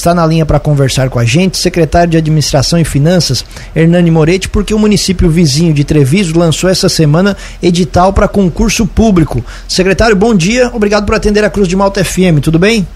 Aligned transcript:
Está 0.00 0.14
na 0.14 0.24
linha 0.24 0.46
para 0.46 0.60
conversar 0.60 1.10
com 1.10 1.18
a 1.18 1.24
gente, 1.24 1.58
secretário 1.58 2.12
de 2.12 2.16
Administração 2.16 2.78
e 2.78 2.84
Finanças, 2.84 3.44
Hernani 3.74 4.12
Moretti, 4.12 4.48
porque 4.48 4.72
o 4.72 4.78
município 4.78 5.28
vizinho 5.28 5.74
de 5.74 5.82
Treviso 5.82 6.38
lançou 6.38 6.70
essa 6.70 6.88
semana 6.88 7.36
edital 7.60 8.12
para 8.12 8.28
concurso 8.28 8.86
público. 8.86 9.44
Secretário, 9.68 10.14
bom 10.14 10.36
dia, 10.36 10.70
obrigado 10.72 11.04
por 11.04 11.16
atender 11.16 11.42
a 11.42 11.50
Cruz 11.50 11.66
de 11.66 11.74
Malta 11.74 12.04
FM, 12.04 12.38
tudo 12.40 12.60
bem? 12.60 12.86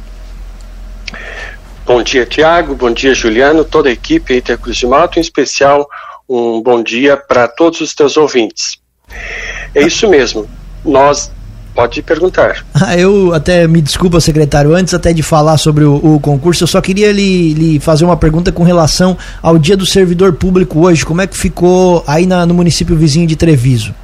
Bom 1.84 2.04
dia, 2.04 2.24
Tiago, 2.24 2.76
bom 2.76 2.92
dia, 2.92 3.12
Juliano, 3.12 3.64
toda 3.64 3.88
a 3.88 3.92
equipe 3.92 4.34
aí 4.34 4.40
da 4.40 4.56
Cruz 4.56 4.76
de 4.76 4.86
Malta, 4.86 5.18
em 5.18 5.22
especial 5.22 5.88
um 6.28 6.62
bom 6.62 6.80
dia 6.84 7.16
para 7.16 7.48
todos 7.48 7.80
os 7.80 7.92
teus 7.96 8.16
ouvintes. 8.16 8.78
É 9.74 9.82
isso 9.82 10.08
mesmo, 10.08 10.48
nós 10.84 11.32
Pode 11.74 12.02
perguntar. 12.02 12.64
Ah, 12.84 12.96
eu 12.96 13.32
até 13.32 13.68
me 13.68 13.80
desculpa, 13.80 14.20
secretário, 14.20 14.74
antes 14.74 14.92
até 14.92 15.12
de 15.12 15.22
falar 15.22 15.56
sobre 15.56 15.84
o, 15.84 15.94
o 15.94 16.18
concurso, 16.18 16.64
eu 16.64 16.66
só 16.66 16.80
queria 16.80 17.12
lhe, 17.12 17.54
lhe, 17.54 17.80
fazer 17.80 18.04
uma 18.04 18.16
pergunta 18.16 18.50
com 18.50 18.64
relação 18.64 19.16
ao 19.40 19.56
dia 19.56 19.76
do 19.76 19.86
servidor 19.86 20.32
público 20.32 20.80
hoje. 20.84 21.06
Como 21.06 21.20
é 21.20 21.26
que 21.28 21.36
ficou 21.36 22.02
aí 22.04 22.26
na, 22.26 22.44
no 22.44 22.54
município 22.54 22.96
vizinho 22.96 23.24
de 23.24 23.36
Treviso? 23.36 23.94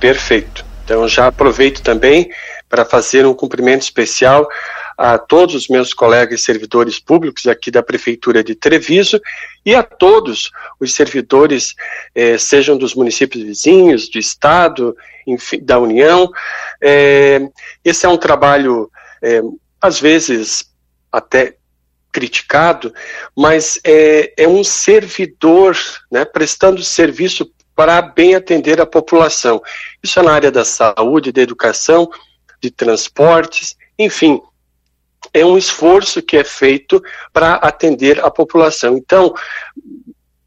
Perfeito. 0.00 0.64
Então 0.82 1.06
já 1.06 1.26
aproveito 1.26 1.82
também 1.82 2.30
para 2.70 2.86
fazer 2.86 3.26
um 3.26 3.34
cumprimento 3.34 3.82
especial 3.82 4.48
a 4.96 5.18
todos 5.18 5.54
os 5.54 5.68
meus 5.68 5.92
colegas 5.92 6.42
servidores 6.42 6.98
públicos 6.98 7.46
aqui 7.46 7.70
da 7.70 7.82
Prefeitura 7.82 8.42
de 8.42 8.54
Treviso 8.54 9.20
e 9.64 9.74
a 9.74 9.82
todos 9.82 10.50
os 10.80 10.94
servidores, 10.94 11.74
eh, 12.14 12.38
sejam 12.38 12.78
dos 12.78 12.94
municípios 12.94 13.44
vizinhos, 13.44 14.08
do 14.08 14.18
Estado, 14.18 14.96
enfim, 15.26 15.60
da 15.62 15.78
União. 15.78 16.30
Eh, 16.80 17.46
esse 17.84 18.06
é 18.06 18.08
um 18.08 18.16
trabalho, 18.16 18.90
eh, 19.22 19.42
às 19.80 20.00
vezes, 20.00 20.70
até 21.12 21.56
criticado, 22.10 22.94
mas 23.36 23.78
é, 23.84 24.32
é 24.38 24.48
um 24.48 24.64
servidor 24.64 25.76
né, 26.10 26.24
prestando 26.24 26.82
serviço 26.82 27.50
para 27.74 28.00
bem 28.00 28.34
atender 28.34 28.80
a 28.80 28.86
população. 28.86 29.62
Isso 30.02 30.18
é 30.18 30.22
na 30.22 30.32
área 30.32 30.50
da 30.50 30.64
saúde, 30.64 31.30
da 31.30 31.42
educação, 31.42 32.10
de 32.58 32.70
transportes, 32.70 33.76
enfim, 33.98 34.40
é 35.38 35.44
um 35.44 35.58
esforço 35.58 36.22
que 36.22 36.36
é 36.36 36.44
feito 36.44 37.02
para 37.32 37.54
atender 37.54 38.24
a 38.24 38.30
população. 38.30 38.96
Então, 38.96 39.34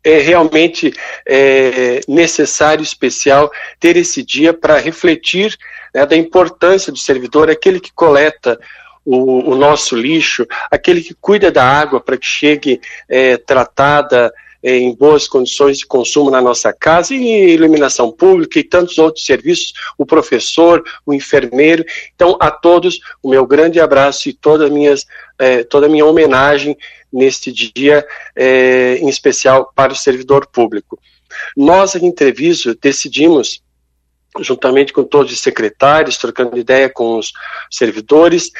é 0.03 0.17
realmente 0.19 0.93
é, 1.27 1.99
necessário, 2.07 2.81
especial, 2.81 3.51
ter 3.79 3.97
esse 3.97 4.23
dia 4.23 4.53
para 4.53 4.79
refletir 4.79 5.55
né, 5.93 6.05
da 6.05 6.15
importância 6.15 6.91
do 6.91 6.97
servidor, 6.97 7.49
aquele 7.49 7.79
que 7.79 7.91
coleta 7.93 8.59
o, 9.05 9.51
o, 9.51 9.55
nosso 9.55 9.95
lixo, 9.95 10.47
aquele 10.71 11.01
que 11.01 11.13
cuida 11.13 11.51
da 11.51 11.63
água 11.63 11.99
para 11.99 12.17
que 12.17 12.25
chegue 12.25 12.81
é, 13.07 13.37
tratada, 13.37 14.33
em 14.63 14.93
boas 14.93 15.27
condições 15.27 15.77
de 15.77 15.85
consumo 15.85 16.29
na 16.29 16.41
nossa 16.41 16.73
casa 16.73 17.15
e 17.15 17.53
iluminação 17.53 18.11
pública 18.11 18.59
e 18.59 18.63
tantos 18.63 18.97
outros 18.97 19.25
serviços, 19.25 19.73
o 19.97 20.05
professor, 20.05 20.83
o 21.05 21.13
enfermeiro. 21.13 21.85
Então, 22.13 22.37
a 22.39 22.51
todos, 22.51 22.99
o 23.23 23.29
meu 23.29 23.45
grande 23.45 23.79
abraço 23.79 24.27
e 24.29 24.33
toda, 24.33 24.69
minhas, 24.69 25.05
é, 25.37 25.63
toda 25.63 25.85
a 25.85 25.89
minha 25.89 26.05
homenagem 26.05 26.77
neste 27.11 27.51
dia, 27.51 28.05
é, 28.35 28.97
em 28.97 29.09
especial 29.09 29.71
para 29.75 29.93
o 29.93 29.95
servidor 29.95 30.45
público. 30.47 30.99
Nós, 31.55 31.95
aqui 31.95 32.05
em 32.05 32.11
Treviso, 32.11 32.75
decidimos 32.75 33.61
juntamente 34.41 34.93
com 34.93 35.03
todos 35.03 35.33
os 35.33 35.39
secretários, 35.39 36.17
trocando 36.17 36.57
ideia 36.57 36.87
com 36.89 37.17
os 37.17 37.33
servidores, 37.71 38.51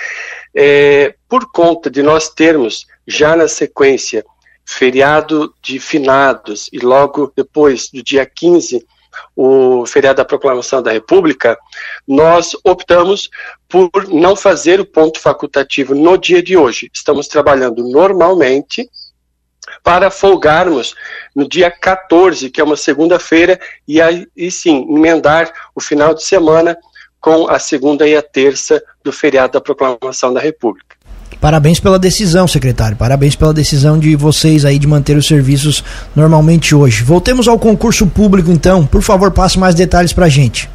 é, 0.55 1.13
por 1.27 1.51
conta 1.51 1.91
de 1.91 2.01
nós 2.01 2.29
termos 2.29 2.87
já 3.07 3.35
na 3.35 3.47
sequência 3.47 4.25
feriado 4.69 5.51
de 5.63 5.79
finados 5.79 6.69
e 6.71 6.77
logo 6.77 7.33
depois 7.35 7.89
do 7.89 8.03
dia 8.03 8.23
15, 8.23 8.85
o 9.35 9.83
feriado 9.87 10.17
da 10.17 10.25
proclamação 10.25 10.83
da 10.83 10.91
República, 10.91 11.57
nós 12.07 12.55
optamos 12.63 13.31
por 13.67 13.89
não 14.07 14.35
fazer 14.35 14.79
o 14.79 14.85
ponto 14.85 15.19
facultativo 15.19 15.95
no 15.95 16.19
dia 16.19 16.43
de 16.43 16.55
hoje. 16.55 16.87
Estamos 16.93 17.27
trabalhando 17.27 17.83
normalmente 17.83 18.87
para 19.83 20.11
folgarmos 20.11 20.93
no 21.35 21.49
dia 21.49 21.71
14, 21.71 22.51
que 22.51 22.61
é 22.61 22.63
uma 22.63 22.77
segunda-feira, 22.77 23.59
e 23.87 23.97
e 24.37 24.51
sim 24.51 24.85
emendar 24.87 25.51
o 25.73 25.81
final 25.81 26.13
de 26.13 26.23
semana 26.23 26.77
com 27.19 27.49
a 27.49 27.57
segunda 27.57 28.07
e 28.07 28.15
a 28.15 28.21
terça 28.21 28.81
do 29.03 29.11
feriado 29.11 29.53
da 29.53 29.61
proclamação 29.61 30.31
da 30.31 30.39
República. 30.39 30.98
Parabéns 31.39 31.79
pela 31.79 31.97
decisão, 31.97 32.47
secretário. 32.47 32.97
Parabéns 32.97 33.35
pela 33.35 33.53
decisão 33.53 33.97
de 33.97 34.15
vocês 34.15 34.65
aí 34.65 34.77
de 34.77 34.87
manter 34.87 35.15
os 35.15 35.25
serviços 35.25 35.83
normalmente 36.15 36.75
hoje. 36.75 37.01
Voltemos 37.03 37.47
ao 37.47 37.57
concurso 37.57 38.05
público, 38.05 38.51
então. 38.51 38.85
Por 38.85 39.01
favor, 39.01 39.31
passe 39.31 39.57
mais 39.57 39.73
detalhes 39.73 40.11
para 40.11 40.25
a 40.25 40.29
gente. 40.29 40.69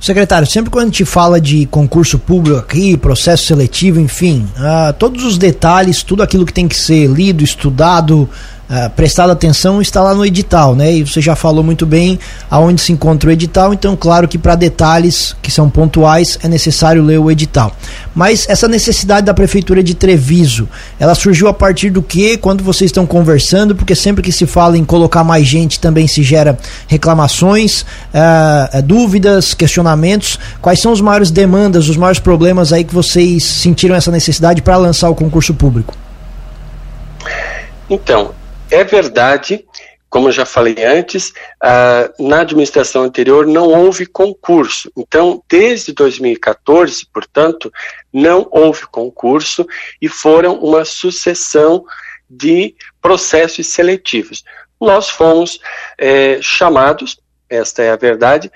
Secretário, 0.00 0.46
sempre 0.46 0.70
quando 0.70 0.84
a 0.84 0.90
gente 0.90 1.04
fala 1.04 1.40
de 1.40 1.64
concurso 1.66 2.18
público 2.18 2.58
aqui, 2.58 2.96
processo 2.96 3.46
seletivo, 3.46 3.98
enfim, 3.98 4.46
uh, 4.58 4.92
todos 4.92 5.24
os 5.24 5.38
detalhes, 5.38 6.02
tudo 6.02 6.22
aquilo 6.22 6.44
que 6.44 6.52
tem 6.52 6.68
que 6.68 6.76
ser 6.76 7.06
lido, 7.06 7.42
estudado, 7.42 8.28
uh, 8.70 8.90
prestado 8.90 9.30
atenção 9.30 9.80
está 9.80 10.02
lá 10.02 10.14
no 10.14 10.24
edital, 10.24 10.74
né? 10.74 10.92
E 10.92 11.02
você 11.02 11.20
já 11.20 11.36
falou 11.36 11.62
muito 11.62 11.86
bem 11.86 12.18
aonde 12.50 12.80
se 12.80 12.92
encontra 12.92 13.28
o 13.28 13.32
edital, 13.32 13.72
então 13.72 13.96
claro 13.96 14.28
que 14.28 14.38
para 14.38 14.54
detalhes 14.54 15.34
que 15.42 15.50
são 15.50 15.68
pontuais 15.68 16.38
é 16.42 16.48
necessário 16.48 17.02
ler 17.02 17.18
o 17.18 17.30
edital. 17.30 17.74
Mas 18.14 18.48
essa 18.48 18.68
necessidade 18.68 19.26
da 19.26 19.34
prefeitura 19.34 19.82
de 19.82 19.94
Treviso, 19.94 20.68
ela 20.98 21.14
surgiu 21.14 21.48
a 21.48 21.54
partir 21.54 21.90
do 21.90 22.02
que 22.02 22.36
quando 22.36 22.62
vocês 22.62 22.88
estão 22.88 23.06
conversando, 23.06 23.74
porque 23.74 23.94
sempre 23.94 24.22
que 24.22 24.32
se 24.32 24.46
fala 24.46 24.78
em 24.78 24.84
colocar 24.84 25.24
mais 25.24 25.46
gente 25.46 25.80
também 25.80 26.06
se 26.06 26.22
gera 26.22 26.58
reclamações, 26.86 27.82
uh, 27.82 28.82
dúvidas, 28.82 29.54
questionamentos. 29.54 30.38
Quais 30.60 30.80
são 30.80 30.92
os 30.92 31.00
maiores 31.00 31.30
demandas, 31.30 31.88
os 31.88 31.96
maiores 31.96 32.20
problemas 32.20 32.72
aí 32.72 32.84
que 32.84 32.94
vocês 32.94 33.44
sentiram 33.44 33.94
essa 33.94 34.10
necessidade 34.10 34.62
para 34.62 34.76
lançar 34.76 35.08
o 35.08 35.14
concurso 35.14 35.54
público? 35.54 35.94
Então, 37.88 38.30
é 38.74 38.84
verdade, 38.84 39.64
como 40.10 40.30
já 40.30 40.44
falei 40.44 40.76
antes, 40.84 41.30
uh, 41.62 42.22
na 42.22 42.40
administração 42.40 43.02
anterior 43.02 43.46
não 43.46 43.68
houve 43.68 44.06
concurso. 44.06 44.90
Então, 44.96 45.42
desde 45.48 45.92
2014, 45.92 47.06
portanto, 47.12 47.72
não 48.12 48.46
houve 48.50 48.86
concurso 48.86 49.66
e 50.00 50.08
foram 50.08 50.54
uma 50.58 50.84
sucessão 50.84 51.84
de 52.28 52.74
processos 53.00 53.66
seletivos. 53.66 54.44
Nós 54.80 55.08
fomos 55.08 55.58
é, 55.98 56.38
chamados, 56.40 57.18
esta 57.48 57.82
é 57.82 57.90
a 57.90 57.96
verdade, 57.96 58.50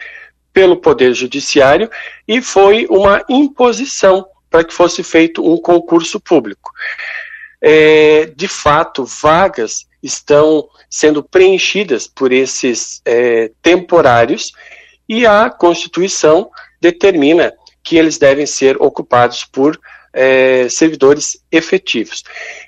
pelo 0.52 0.76
Poder 0.76 1.14
Judiciário 1.14 1.90
e 2.26 2.42
foi 2.42 2.86
uma 2.90 3.24
imposição 3.28 4.26
para 4.50 4.64
que 4.64 4.72
fosse 4.72 5.02
feito 5.02 5.44
um 5.44 5.56
concurso 5.60 6.18
público. 6.18 6.70
É, 7.60 8.26
de 8.36 8.46
fato, 8.46 9.04
vagas 9.04 9.86
estão 10.02 10.68
sendo 10.88 11.22
preenchidas 11.22 12.06
por 12.06 12.32
esses 12.32 13.00
é, 13.04 13.50
temporários 13.60 14.52
e 15.08 15.26
a 15.26 15.50
Constituição 15.50 16.50
determina 16.80 17.52
que 17.82 17.96
eles 17.96 18.18
devem 18.18 18.46
ser 18.46 18.80
ocupados 18.80 19.44
por 19.44 19.78
é, 20.12 20.68
servidores 20.68 21.42
efetivos. 21.50 22.22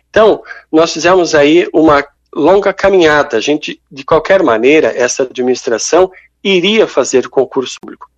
Então, 0.08 0.42
nós 0.72 0.92
fizemos 0.92 1.34
aí 1.34 1.68
uma 1.72 2.04
longa 2.34 2.72
caminhada. 2.72 3.36
A 3.36 3.40
gente, 3.40 3.80
de 3.90 4.04
qualquer 4.04 4.42
maneira, 4.42 4.88
essa 4.96 5.24
administração 5.24 6.10
iria 6.42 6.86
fazer 6.86 7.28
concurso 7.28 7.78
público. 7.80 8.10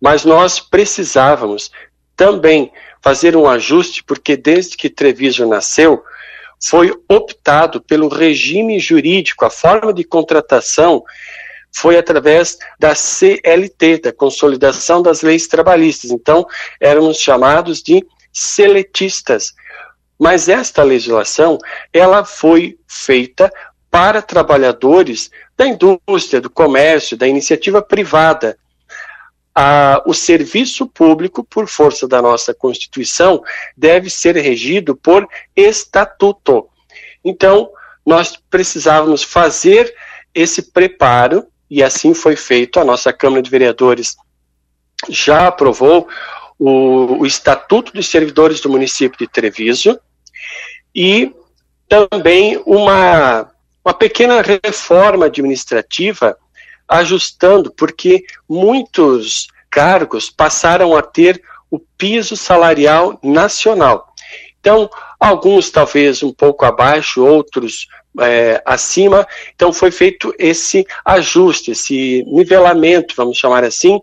Mas 0.00 0.24
nós 0.24 0.60
precisávamos 0.60 1.70
também 2.16 2.72
fazer 3.02 3.36
um 3.36 3.48
ajuste, 3.48 4.02
porque 4.04 4.36
desde 4.36 4.76
que 4.76 4.90
Treviso 4.90 5.46
nasceu, 5.46 6.02
foi 6.62 6.92
optado 7.08 7.80
pelo 7.80 8.08
regime 8.08 8.80
jurídico, 8.80 9.44
a 9.44 9.50
forma 9.50 9.92
de 9.92 10.04
contratação 10.04 11.04
foi 11.72 11.96
através 11.96 12.58
da 12.78 12.94
CLT, 12.94 13.98
da 13.98 14.12
Consolidação 14.12 15.02
das 15.02 15.22
Leis 15.22 15.46
Trabalhistas. 15.46 16.10
Então, 16.10 16.46
éramos 16.80 17.18
chamados 17.18 17.82
de 17.82 18.04
seletistas. 18.32 19.54
Mas 20.18 20.48
esta 20.48 20.82
legislação, 20.82 21.58
ela 21.92 22.24
foi 22.24 22.76
feita 22.88 23.52
para 23.90 24.20
trabalhadores 24.20 25.30
da 25.56 25.66
indústria, 25.66 26.40
do 26.40 26.50
comércio, 26.50 27.16
da 27.16 27.28
iniciativa 27.28 27.80
privada 27.80 28.58
o 30.06 30.14
serviço 30.14 30.86
público, 30.86 31.42
por 31.42 31.66
força 31.68 32.06
da 32.06 32.22
nossa 32.22 32.54
Constituição, 32.54 33.42
deve 33.76 34.08
ser 34.08 34.36
regido 34.36 34.94
por 34.94 35.26
estatuto. 35.56 36.68
Então, 37.24 37.70
nós 38.06 38.36
precisávamos 38.50 39.22
fazer 39.22 39.92
esse 40.34 40.70
preparo, 40.70 41.46
e 41.70 41.82
assim 41.82 42.14
foi 42.14 42.36
feito. 42.36 42.78
A 42.78 42.84
nossa 42.84 43.12
Câmara 43.12 43.42
de 43.42 43.50
Vereadores 43.50 44.16
já 45.08 45.48
aprovou 45.48 46.08
o, 46.58 47.20
o 47.20 47.26
Estatuto 47.26 47.92
dos 47.92 48.08
Servidores 48.08 48.60
do 48.60 48.70
município 48.70 49.18
de 49.18 49.28
Treviso 49.28 49.98
e 50.94 51.32
também 51.88 52.60
uma, 52.66 53.50
uma 53.84 53.94
pequena 53.94 54.42
reforma 54.42 55.26
administrativa 55.26 56.36
ajustando, 56.88 57.70
porque 57.70 58.24
muitos 58.48 59.48
cargos 59.70 60.30
passaram 60.30 60.96
a 60.96 61.02
ter 61.02 61.42
o 61.70 61.78
piso 61.78 62.36
salarial 62.36 63.18
nacional. 63.22 64.14
Então, 64.60 64.90
alguns 65.20 65.70
talvez 65.70 66.22
um 66.22 66.32
pouco 66.32 66.64
abaixo, 66.64 67.24
outros 67.24 67.86
é, 68.20 68.60
acima. 68.64 69.26
Então, 69.54 69.72
foi 69.72 69.90
feito 69.90 70.34
esse 70.38 70.86
ajuste, 71.04 71.72
esse 71.72 72.24
nivelamento, 72.26 73.14
vamos 73.16 73.38
chamar 73.38 73.64
assim, 73.64 74.00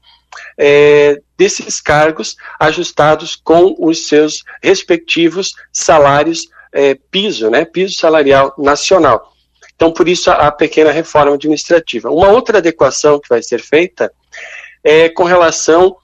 é, 0.58 1.20
desses 1.38 1.82
cargos 1.82 2.36
ajustados 2.60 3.36
com 3.36 3.76
os 3.80 4.08
seus 4.08 4.44
respectivos 4.62 5.54
salários 5.72 6.48
é, 6.72 6.96
piso, 6.96 7.50
né, 7.50 7.66
piso 7.66 7.98
salarial 7.98 8.54
nacional. 8.58 9.35
Então, 9.76 9.92
por 9.92 10.08
isso, 10.08 10.32
a, 10.32 10.52
pequena 10.52 10.92
reforma 10.92 11.34
administrativa. 11.34 12.10
Uma 12.10 12.30
outra 12.30 12.60
adequação 12.60 13.20
que 13.20 13.28
vai 13.28 13.44
ser 13.44 13.62
feita 13.62 14.12
é 14.84 15.10
com 15.10 15.24
relação 15.24 15.96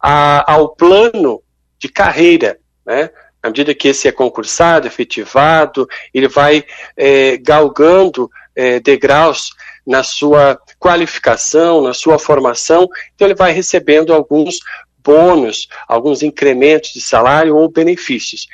a, 0.00 0.52
ao 0.52 0.68
plano 0.74 1.42
de 1.78 1.88
carreira, 1.88 2.58
né? 2.84 3.10
À 3.42 3.48
medida 3.48 3.74
que 3.74 3.88
esse 3.88 4.08
é 4.08 4.12
concursado, 4.12 4.86
efetivado, 4.86 5.86
ele 6.12 6.26
vai 6.26 6.64
é, 6.96 7.36
galgando 7.36 8.28
é, 8.56 8.80
degraus 8.80 9.50
na 9.86 10.02
sua 10.02 10.58
qualificação, 10.80 11.80
na 11.80 11.94
sua 11.94 12.18
formação, 12.18 12.88
então 13.14 13.28
ele 13.28 13.36
vai 13.36 13.52
recebendo 13.52 14.12
alguns 14.12 14.58
bônus, 14.98 15.68
alguns 15.86 16.22
incrementos 16.24 16.92
de 16.92 17.00
salário 17.00 17.56
ou 17.56 17.70
benefícios. 17.70 18.48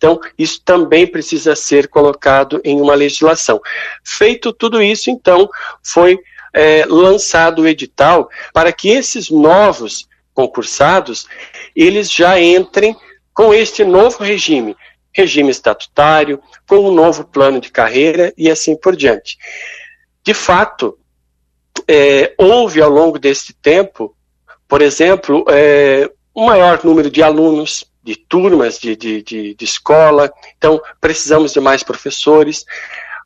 Então, 0.00 0.18
isso 0.38 0.62
também 0.64 1.06
precisa 1.06 1.54
ser 1.54 1.86
colocado 1.86 2.58
em 2.64 2.80
uma 2.80 2.94
legislação. 2.94 3.60
Feito 4.02 4.50
tudo 4.50 4.82
isso, 4.82 5.10
então, 5.10 5.46
foi 5.82 6.18
é, 6.54 6.86
lançado 6.86 7.60
o 7.60 7.68
edital 7.68 8.30
para 8.54 8.72
que 8.72 8.88
esses 8.88 9.28
novos 9.28 10.08
concursados, 10.32 11.26
eles 11.76 12.10
já 12.10 12.40
entrem 12.40 12.96
com 13.34 13.52
este 13.52 13.84
novo 13.84 14.24
regime, 14.24 14.74
regime 15.12 15.50
estatutário, 15.50 16.40
com 16.66 16.78
um 16.78 16.94
novo 16.94 17.22
plano 17.24 17.60
de 17.60 17.70
carreira 17.70 18.32
e 18.38 18.50
assim 18.50 18.74
por 18.74 18.96
diante. 18.96 19.36
De 20.24 20.32
fato, 20.32 20.98
é, 21.86 22.32
houve 22.38 22.80
ao 22.80 22.88
longo 22.88 23.18
desse 23.18 23.52
tempo, 23.52 24.16
por 24.66 24.80
exemplo, 24.80 25.44
é, 25.50 26.10
um 26.34 26.46
maior 26.46 26.82
número 26.82 27.10
de 27.10 27.22
alunos, 27.22 27.84
de 28.02 28.16
turmas 28.16 28.78
de, 28.78 28.96
de, 28.96 29.22
de, 29.22 29.54
de 29.54 29.64
escola, 29.64 30.32
então 30.56 30.80
precisamos 31.00 31.52
de 31.52 31.60
mais 31.60 31.82
professores. 31.82 32.64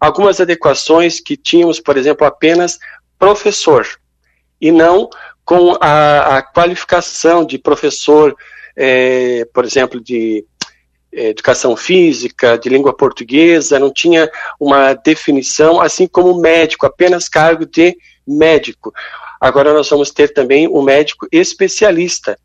Algumas 0.00 0.40
adequações 0.40 1.21
que 1.21 1.37
tínhamos, 1.37 1.81
por 1.81 1.97
exemplo, 1.97 2.26
apenas 2.26 2.78
professor, 3.19 3.87
e 4.61 4.73
não 4.73 5.09
com 5.45 5.76
a, 5.81 6.38
a 6.38 6.43
qualificação 6.43 7.45
de 7.45 7.59
professor, 7.59 8.35
é, 8.76 9.45
por 9.52 9.64
exemplo, 9.64 10.00
de 10.00 10.45
é, 11.12 11.28
educação 11.28 11.76
física, 11.76 12.59
de 12.59 12.69
língua 12.69 12.97
portuguesa, 12.97 13.78
não 13.78 13.93
tinha 13.93 14.28
uma 14.59 14.95
definição, 14.95 15.81
assim 15.81 16.07
como 16.07 16.40
médico, 16.40 16.87
apenas 16.87 17.28
cargo 17.28 17.64
de 17.66 17.97
médico. 18.26 18.93
Agora 19.40 19.73
nós 19.73 19.88
vamos 19.88 20.11
ter 20.11 20.33
também 20.33 20.66
um 20.66 20.83
médico 20.83 21.28
especialista, 21.31 22.38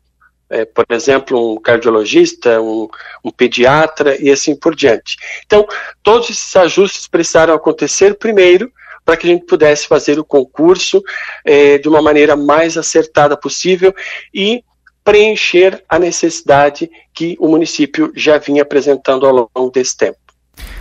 é, 0.50 0.64
por 0.64 0.84
exemplo, 0.90 1.54
um 1.54 1.60
cardiologista, 1.60 2.60
um, 2.60 2.88
um, 3.24 3.30
pediatra 3.30 4.20
e 4.20 4.30
assim 4.30 4.54
por 4.56 4.74
diante. 4.74 5.16
Então, 5.46 5.66
todos 6.02 6.28
esses 6.28 6.54
ajustes 6.56 7.06
precisaram 7.06 7.54
acontecer 7.54 8.14
primeiro 8.14 8.70
para 9.04 9.16
que 9.16 9.26
a 9.26 9.30
gente 9.30 9.46
pudesse 9.46 9.86
fazer 9.86 10.18
o 10.18 10.24
concurso 10.24 11.02
é, 11.44 11.78
de 11.78 11.88
uma 11.88 12.02
maneira 12.02 12.36
mais 12.36 12.76
acertada 12.76 13.36
possível 13.36 13.94
e 14.34 14.62
preencher 15.02 15.82
a 15.88 15.98
necessidade 15.98 16.90
que 17.14 17.36
o 17.40 17.48
município 17.48 18.12
já 18.14 18.38
vinha 18.38 18.62
apresentando 18.62 19.26
ao 19.26 19.50
longo 19.56 19.70
desse 19.72 19.96
tempo. 19.96 20.18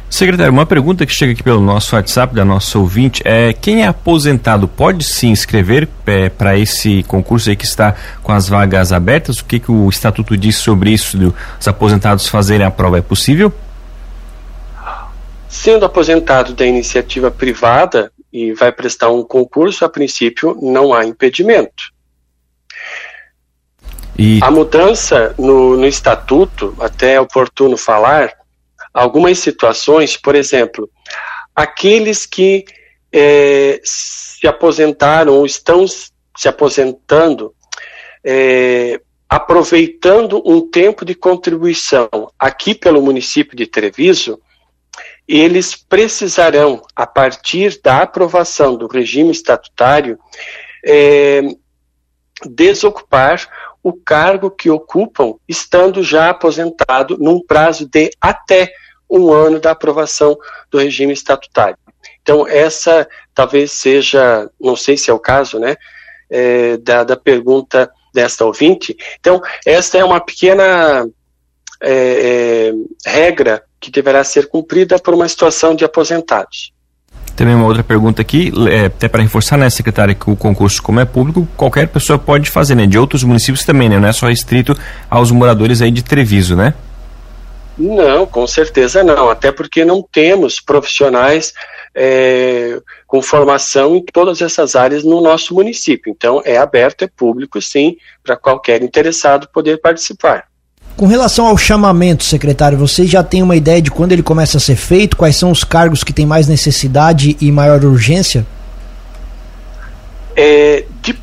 Secretário, 0.09 0.51
uma 0.51 0.65
pergunta 0.65 1.05
que 1.05 1.13
chega 1.13 1.33
aqui 1.33 1.43
pelo 1.43 1.61
nosso 1.61 1.95
WhatsApp 1.95 2.33
da 2.33 2.43
nossa 2.43 2.79
ouvinte 2.79 3.21
é 3.23 3.53
quem 3.53 3.83
é 3.83 3.87
aposentado 3.87 4.67
pode 4.67 5.03
se 5.03 5.27
inscrever 5.27 5.87
é, 6.07 6.29
para 6.29 6.57
esse 6.57 7.03
concurso 7.03 7.49
aí 7.49 7.55
que 7.55 7.63
está 7.63 7.95
com 8.23 8.31
as 8.31 8.49
vagas 8.49 8.91
abertas? 8.91 9.37
O 9.37 9.45
que, 9.45 9.59
que 9.59 9.71
o 9.71 9.87
estatuto 9.87 10.35
diz 10.35 10.57
sobre 10.57 10.89
isso, 10.89 11.15
dos 11.15 11.67
aposentados 11.67 12.27
fazerem 12.27 12.65
a 12.65 12.71
prova? 12.71 12.97
É 12.97 13.01
possível? 13.01 13.53
Sendo 15.47 15.85
aposentado 15.85 16.53
da 16.53 16.65
iniciativa 16.65 17.29
privada 17.29 18.11
e 18.33 18.51
vai 18.53 18.71
prestar 18.71 19.09
um 19.11 19.23
concurso, 19.23 19.85
a 19.85 19.89
princípio 19.89 20.57
não 20.59 20.91
há 20.91 21.05
impedimento. 21.05 21.93
E... 24.17 24.39
A 24.41 24.49
mudança 24.49 25.35
no, 25.37 25.77
no 25.77 25.85
estatuto, 25.85 26.75
até 26.79 27.13
é 27.13 27.21
oportuno 27.21 27.77
falar, 27.77 28.38
algumas 28.93 29.39
situações, 29.39 30.17
por 30.17 30.35
exemplo, 30.35 30.89
aqueles 31.55 32.25
que 32.25 32.65
é, 33.11 33.79
se 33.83 34.47
aposentaram 34.47 35.33
ou 35.33 35.45
estão 35.45 35.85
se 35.87 36.47
aposentando, 36.47 37.53
é, 38.23 38.99
aproveitando 39.27 40.41
um 40.45 40.67
tempo 40.69 41.05
de 41.05 41.13
contribuição 41.13 42.09
aqui 42.37 42.73
pelo 42.73 43.01
município 43.01 43.55
de 43.55 43.67
Treviso, 43.67 44.39
eles 45.27 45.75
precisarão, 45.75 46.81
a 46.95 47.05
partir 47.05 47.79
da 47.83 48.01
aprovação 48.01 48.75
do 48.75 48.87
regime 48.87 49.31
estatutário, 49.31 50.17
é, 50.83 51.41
desocupar 52.45 53.47
o 53.83 53.93
cargo 53.93 54.51
que 54.51 54.69
ocupam 54.69 55.35
estando 55.47 56.03
já 56.03 56.29
aposentado 56.29 57.17
num 57.17 57.41
prazo 57.41 57.87
de 57.87 58.09
até 58.19 58.71
um 59.09 59.31
ano 59.31 59.59
da 59.59 59.71
aprovação 59.71 60.37
do 60.69 60.77
regime 60.77 61.13
estatutário. 61.13 61.77
Então, 62.21 62.47
essa 62.47 63.07
talvez 63.33 63.71
seja, 63.71 64.49
não 64.59 64.75
sei 64.75 64.97
se 64.97 65.09
é 65.09 65.13
o 65.13 65.19
caso, 65.19 65.57
né, 65.59 65.75
é, 66.29 66.77
da, 66.77 67.03
da 67.03 67.15
pergunta 67.17 67.91
desta 68.13 68.45
ouvinte. 68.45 68.95
Então, 69.19 69.41
esta 69.65 69.97
é 69.97 70.03
uma 70.03 70.19
pequena 70.19 71.07
é, 71.81 72.71
é, 72.71 73.09
regra 73.09 73.63
que 73.79 73.89
deverá 73.89 74.23
ser 74.23 74.47
cumprida 74.47 74.99
por 74.99 75.13
uma 75.13 75.27
situação 75.27 75.73
de 75.73 75.85
aposentados. 75.85 76.73
Também 77.35 77.55
uma 77.55 77.65
outra 77.65 77.83
pergunta 77.83 78.21
aqui, 78.21 78.51
é, 78.69 78.85
até 78.85 79.07
para 79.07 79.21
reforçar, 79.21 79.57
né, 79.57 79.69
secretária, 79.69 80.13
que 80.13 80.29
o 80.29 80.35
concurso, 80.35 80.83
como 80.83 80.99
é 80.99 81.05
público, 81.05 81.47
qualquer 81.55 81.87
pessoa 81.87 82.19
pode 82.19 82.49
fazer, 82.49 82.75
né? 82.75 82.85
De 82.85 82.97
outros 82.97 83.23
municípios 83.23 83.63
também, 83.63 83.87
né? 83.87 83.97
Não 83.97 84.09
é 84.09 84.11
só 84.11 84.27
restrito 84.27 84.77
aos 85.09 85.31
moradores 85.31 85.81
aí 85.81 85.89
de 85.89 86.03
Treviso, 86.03 86.55
né? 86.55 86.73
Não, 87.77 88.25
com 88.25 88.45
certeza 88.45 89.05
não. 89.05 89.29
Até 89.29 89.53
porque 89.53 89.85
não 89.85 90.01
temos 90.01 90.59
profissionais 90.59 91.53
é, 91.95 92.81
com 93.07 93.21
formação 93.21 93.95
em 93.95 94.03
todas 94.03 94.41
essas 94.41 94.75
áreas 94.75 95.05
no 95.05 95.21
nosso 95.21 95.53
município. 95.53 96.11
Então, 96.11 96.41
é 96.43 96.57
aberto, 96.57 97.03
é 97.03 97.07
público, 97.07 97.61
sim, 97.61 97.95
para 98.21 98.35
qualquer 98.35 98.83
interessado 98.83 99.47
poder 99.47 99.79
participar. 99.79 100.48
Com 100.99 101.07
relação 101.07 101.47
ao 101.47 101.57
chamamento, 101.57 102.25
secretário, 102.25 102.77
você 102.77 103.07
já 103.07 103.23
tem 103.23 103.41
uma 103.41 103.55
ideia 103.55 103.81
de 103.81 103.89
quando 103.89 104.11
ele 104.11 104.21
começa 104.21 104.57
a 104.57 104.59
ser 104.59 104.75
feito? 104.75 105.15
Quais 105.15 105.37
são 105.37 105.49
os 105.49 105.63
cargos 105.63 106.03
que 106.03 106.11
têm 106.11 106.25
mais 106.25 106.45
necessidade 106.45 107.37
e 107.39 107.49
maior 107.53 107.85
urgência? 107.85 108.45
É, 110.35 110.83
de, 111.01 111.17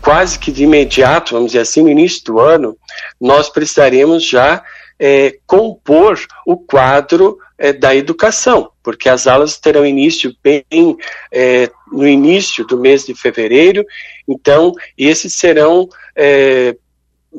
quase 0.00 0.38
que 0.38 0.50
de 0.50 0.64
imediato, 0.64 1.34
vamos 1.34 1.48
dizer 1.48 1.60
assim, 1.60 1.82
no 1.82 1.90
início 1.90 2.24
do 2.24 2.40
ano, 2.40 2.78
nós 3.20 3.50
precisaremos 3.50 4.26
já 4.26 4.62
é, 4.98 5.36
compor 5.46 6.18
o 6.46 6.56
quadro 6.56 7.36
é, 7.58 7.74
da 7.74 7.94
educação, 7.94 8.70
porque 8.82 9.10
as 9.10 9.26
aulas 9.26 9.58
terão 9.58 9.84
início 9.84 10.34
bem 10.42 10.64
é, 11.30 11.70
no 11.92 12.08
início 12.08 12.66
do 12.66 12.78
mês 12.78 13.04
de 13.04 13.14
fevereiro, 13.14 13.84
então 14.26 14.72
esses 14.96 15.34
serão 15.34 15.86
é, 16.16 16.74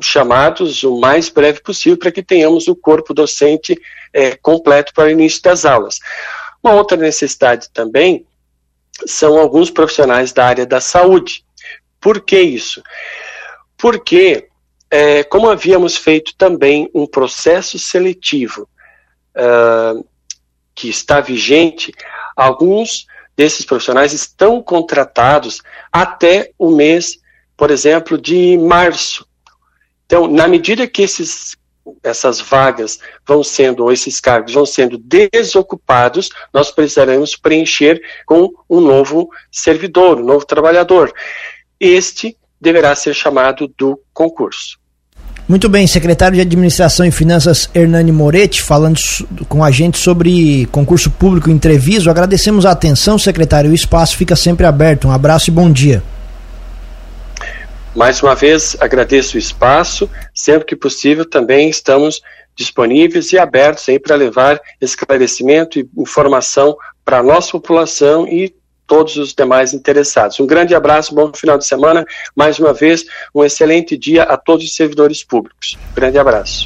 chamados 0.00 0.82
o 0.82 0.98
mais 0.98 1.28
breve 1.28 1.60
possível 1.60 1.98
para 1.98 2.12
que 2.12 2.22
tenhamos 2.22 2.68
o 2.68 2.76
corpo 2.76 3.14
docente 3.14 3.80
é, 4.12 4.36
completo 4.36 4.92
para 4.94 5.08
o 5.08 5.10
início 5.10 5.42
das 5.42 5.64
aulas. 5.64 5.98
Uma 6.62 6.74
outra 6.74 6.96
necessidade 6.96 7.70
também 7.70 8.26
são 9.06 9.38
alguns 9.38 9.70
profissionais 9.70 10.32
da 10.32 10.46
área 10.46 10.66
da 10.66 10.80
saúde. 10.80 11.44
Por 12.00 12.20
que 12.20 12.40
isso? 12.40 12.82
Porque, 13.76 14.48
é, 14.90 15.24
como 15.24 15.50
havíamos 15.50 15.96
feito 15.96 16.34
também 16.36 16.90
um 16.94 17.06
processo 17.06 17.78
seletivo 17.78 18.68
uh, 19.36 20.04
que 20.74 20.88
está 20.88 21.20
vigente, 21.20 21.92
alguns 22.36 23.06
desses 23.36 23.64
profissionais 23.64 24.12
estão 24.12 24.62
contratados 24.62 25.62
até 25.90 26.50
o 26.58 26.70
mês, 26.70 27.18
por 27.56 27.70
exemplo, 27.70 28.18
de 28.18 28.58
março. 28.58 29.26
Então, 30.10 30.26
na 30.26 30.48
medida 30.48 30.88
que 30.88 31.02
esses, 31.02 31.56
essas 32.02 32.40
vagas 32.40 32.98
vão 33.24 33.44
sendo, 33.44 33.84
ou 33.84 33.92
esses 33.92 34.20
cargos 34.20 34.52
vão 34.52 34.66
sendo 34.66 34.98
desocupados, 34.98 36.30
nós 36.52 36.72
precisaremos 36.72 37.36
preencher 37.36 38.02
com 38.26 38.50
um 38.68 38.80
novo 38.80 39.30
servidor, 39.52 40.18
um 40.18 40.24
novo 40.24 40.44
trabalhador. 40.44 41.12
Este 41.78 42.36
deverá 42.60 42.96
ser 42.96 43.14
chamado 43.14 43.72
do 43.78 44.00
concurso. 44.12 44.80
Muito 45.48 45.68
bem, 45.68 45.86
secretário 45.86 46.34
de 46.34 46.40
Administração 46.40 47.06
e 47.06 47.12
Finanças 47.12 47.70
Hernani 47.72 48.10
Moretti, 48.10 48.60
falando 48.60 48.98
com 49.48 49.62
a 49.62 49.70
gente 49.70 49.96
sobre 49.96 50.66
concurso 50.72 51.08
público 51.08 51.50
em 51.50 51.58
Treviso. 51.58 52.10
Agradecemos 52.10 52.66
a 52.66 52.72
atenção, 52.72 53.16
secretário. 53.16 53.70
O 53.70 53.74
espaço 53.74 54.16
fica 54.16 54.34
sempre 54.34 54.66
aberto. 54.66 55.06
Um 55.06 55.12
abraço 55.12 55.50
e 55.50 55.52
bom 55.52 55.70
dia. 55.70 56.02
Mais 57.94 58.22
uma 58.22 58.34
vez, 58.34 58.76
agradeço 58.80 59.36
o 59.36 59.38
espaço. 59.38 60.08
Sempre 60.34 60.66
que 60.66 60.76
possível, 60.76 61.24
também 61.24 61.68
estamos 61.68 62.20
disponíveis 62.54 63.32
e 63.32 63.38
abertos 63.38 63.86
para 64.02 64.16
levar 64.16 64.60
esclarecimento 64.80 65.78
e 65.78 65.88
informação 65.96 66.76
para 67.04 67.18
a 67.18 67.22
nossa 67.22 67.52
população 67.52 68.28
e 68.28 68.54
todos 68.86 69.16
os 69.16 69.32
demais 69.32 69.72
interessados. 69.72 70.38
Um 70.40 70.46
grande 70.46 70.74
abraço, 70.74 71.14
bom 71.14 71.32
final 71.32 71.56
de 71.56 71.64
semana. 71.64 72.04
Mais 72.34 72.58
uma 72.58 72.72
vez, 72.72 73.04
um 73.34 73.44
excelente 73.44 73.96
dia 73.96 74.24
a 74.24 74.36
todos 74.36 74.64
os 74.64 74.74
servidores 74.74 75.22
públicos. 75.22 75.78
Grande 75.94 76.18
abraço. 76.18 76.58